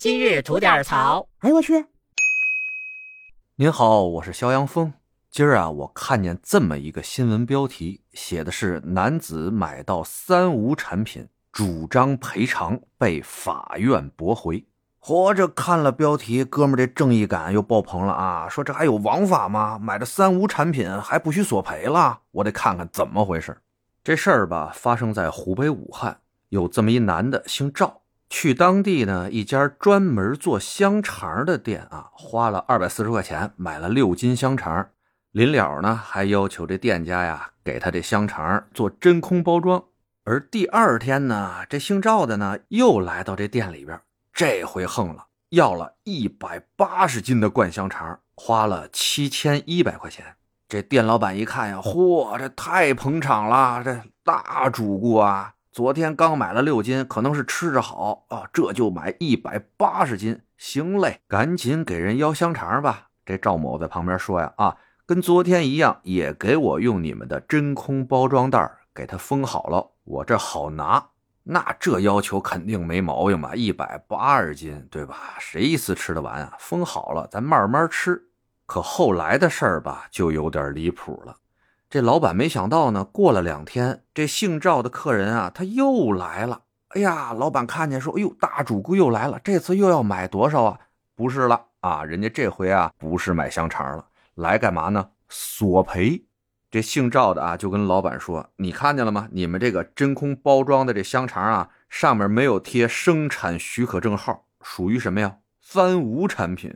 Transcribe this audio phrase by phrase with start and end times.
[0.00, 1.28] 今日吐点槽。
[1.40, 1.84] 哎呦我去！
[3.56, 4.94] 您好，我是肖阳峰。
[5.30, 14.64] 今儿啊，我看见这么一个新闻标题，写的是男子买到三无产品，主张赔偿被法院驳回。
[14.98, 18.48] 活着看了标题，哥们儿这正义感又爆棚了啊！
[18.48, 19.78] 说这还有王法吗？
[19.78, 22.20] 买的三无产品还不许索赔了？
[22.30, 23.54] 我得看看怎么回事。
[24.02, 27.99] 这事儿吧，发生在湖北武汉，有这么一男的，姓赵。
[28.30, 34.88] 去当地呢一家专门做香肠的店啊，花了二百四十块钱买了六斤香肠，
[35.32, 39.84] 临了呢还要求这店家呀给他这香肠做真空包装。
[40.24, 44.00] 而第二天呢，这姓赵的呢又来到这店里边，
[44.32, 50.36] 这回横了，要了一百八十斤的灌香肠，花了七千一百块钱。
[50.68, 55.54] 这店老板一看呀，嚯，这太捧场了，这大主顾啊！
[55.72, 63.06] 昨天刚买了六斤，可能是吃着好啊，这就买一百八十斤，行嘞，赶紧给人要香肠吧。
[63.24, 71.06] 这赵某在旁边说呀，啊，跟昨天一样，也给我用你们的真空包装袋给他封好了，我这好拿。
[71.44, 73.54] 那这要求肯定没毛病吧？
[73.54, 75.36] 一百八十斤，对吧？
[75.38, 76.52] 谁一次吃得完啊？
[76.58, 78.20] 封好了，咱慢慢吃。
[78.66, 81.36] 可后来的事儿吧，就有点离谱了。
[81.90, 86.62] 这老板没想到呢，过了两天，这姓赵的客人啊，他又来了。
[86.90, 90.78] 哎呀，老板看见说：“哎呦，大主顾又来了，这次又要买多少啊？”
[91.16, 95.10] 不是了啊，人家这回啊，不是买香肠了，来干嘛呢？
[95.28, 96.24] 索赔。
[96.70, 99.26] 这姓赵的啊，就跟老板说：“你看见了吗？
[99.32, 105.38] 你们这个真空包装的这香肠啊，上面没有贴生产许可证号，属于什么呀？
[105.60, 106.72] 三无产品。”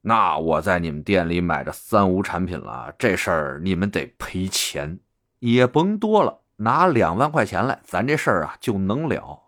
[0.00, 5.00] 那我在你们店里买着三无产品了，这事儿你们得赔钱，
[5.40, 9.42] 也甭多了，拿两万块钱来，咱这事儿啊就能了。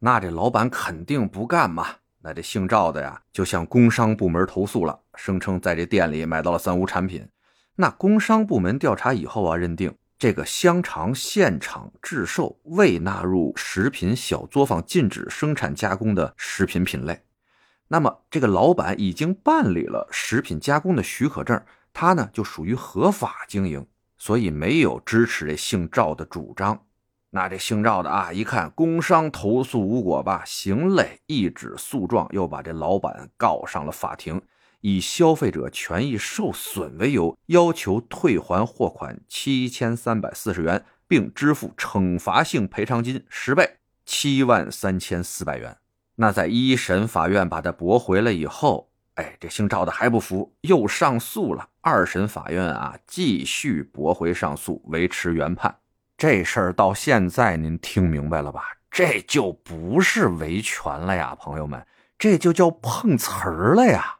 [0.00, 1.86] 那这老板肯定不干嘛，
[2.20, 7.26] 那这姓赵的呀就向工商部门投诉了，声称在这店里买到了三无产品。
[7.76, 17.22] 那工商部门调查以后啊，认定这个香肠现场制售未纳入食品小作坊禁止生产加工的食品品类。
[17.92, 23.86] 那么，这个老板已经办理了食品加工的许可证，他呢就属于合法经营，
[24.16, 26.86] 所以没有支持这姓赵的主张。
[27.32, 34.40] 那这姓赵的啊，一看工商投诉无果吧，行嘞，一纸诉状又把这老板告上了法庭，
[34.80, 43.76] 以消费者权益受损为由，要求退还货款七千三百四十元，并支付惩罚性赔偿金十倍，
[44.06, 45.76] 七万三千四百元。
[46.14, 51.68] 那在一审法院把他驳回了以后，哎，这姓赵的还不服，又上诉了。
[51.80, 55.74] 二审法院啊，继续驳回上诉，维持原判。
[56.16, 58.62] 这事儿到现在您听明白了吧？
[58.90, 61.84] 这就不是维权了呀，朋友们，
[62.18, 64.18] 这就叫碰瓷儿了呀。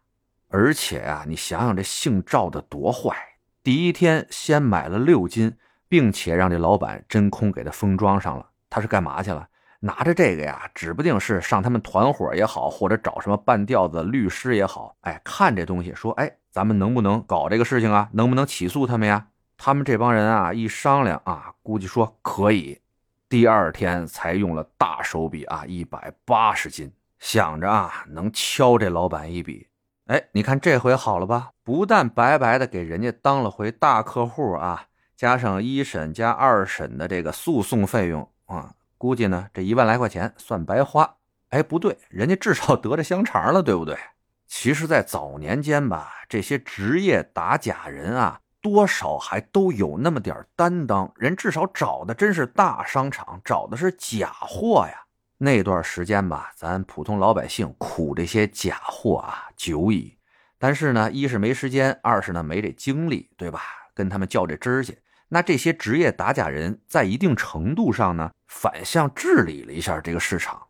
[0.48, 3.16] 而且啊，你想想这姓赵的多坏，
[3.62, 5.56] 第一天先买了六斤，
[5.88, 9.46] 并且让这老板真空给他封装上了，他是干嘛去了？
[9.84, 18.08] 拿着这个呀，指不定是上他们团伙也好，或者找什么半吊子律师也好，哎，看这东西说，哎，咱们能不能搞这个事情啊？
[18.12, 19.26] 能不能起诉他们呀？
[19.58, 22.80] 他们这帮人啊，一商量啊，估计说可以。
[23.28, 29.66] 第二天才用了大手笔啊，一百八十斤，想着啊，能敲这老板一笔。
[30.06, 31.50] 哎，你看这回好了吧？
[31.64, 34.84] 不但白白的给人家当了回大客户啊，
[35.16, 38.72] 加上一审加二审的这个诉讼费用啊。
[39.02, 41.16] 估计呢，这一万来块钱算白花。
[41.48, 43.98] 哎，不对，人家至少得着香肠了，对不对？
[44.46, 51.12] 其实，在早年间吧，这些职业打假人啊，多少还都有那么点担当。
[51.16, 55.02] 人至少找的真是大商场，找的是假货呀。
[55.38, 60.16] 那段时间吧，咱普通老百姓苦这些假货啊久矣。
[60.60, 63.62] 但是呢，一是没时间，二是呢没这精力，对吧？
[63.94, 64.96] 跟他们较这真去。
[65.34, 70.62] 那这些职业打假人在一定程度上呢，反向治理了一下这个市场。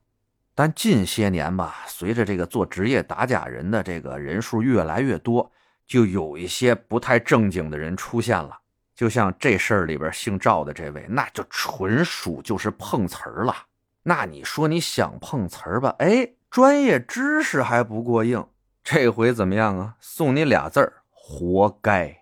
[0.55, 5.50] 但近些年吧，随着这个做职业打假人的这个人数越来越多，
[5.85, 8.56] 就有一些不太正经的人出现了。
[8.94, 13.53] 就像这事儿里边姓赵的这位，那就纯属就是碰瓷儿了。
[14.05, 15.93] 那你说你想碰瓷儿吧？
[15.99, 18.47] 哎，专业知识还不过硬，
[18.85, 19.97] 这回怎么样啊？
[19.99, 22.21] 送你俩字儿：活该。